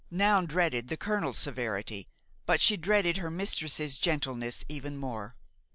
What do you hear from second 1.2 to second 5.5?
severity, but she dreaded her mistress's gentleness even more.